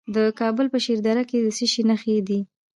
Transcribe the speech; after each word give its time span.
د 0.15 0.17
کابل 0.39 0.65
په 0.73 0.77
شکردره 0.85 1.23
کې 1.29 1.37
د 1.41 1.47
څه 1.57 1.65
شي 1.71 1.81
نښې 1.89 2.17
دي؟ 2.27 2.39